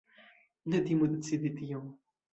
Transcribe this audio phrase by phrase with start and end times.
[0.71, 1.85] Ne timu decidi tion!